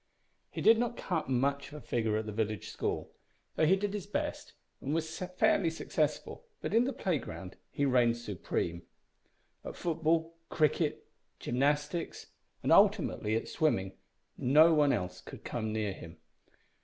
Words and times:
He 0.49 0.61
did 0.61 0.79
not 0.79 0.97
cut 0.97 1.29
much 1.29 1.67
of 1.67 1.75
a 1.75 1.85
figure 1.85 2.17
at 2.17 2.25
the 2.25 2.31
village 2.31 2.71
school 2.71 3.11
though 3.55 3.67
he 3.67 3.75
did 3.75 3.93
his 3.93 4.07
best, 4.07 4.53
and 4.81 4.95
was 4.95 5.19
fairly 5.37 5.69
successful 5.69 6.43
but 6.59 6.73
in 6.73 6.85
the 6.85 6.91
playground 6.91 7.55
he 7.69 7.85
reigned 7.85 8.17
supreme. 8.17 8.81
At 9.63 9.75
football, 9.75 10.33
cricket, 10.49 11.05
gymnastics, 11.37 12.31
and, 12.63 12.71
ultimately, 12.71 13.35
at 13.35 13.47
swimming, 13.47 13.93
no 14.39 14.73
one 14.73 15.07
could 15.25 15.43
come 15.43 15.71
near 15.71 15.93
him. 15.93 16.17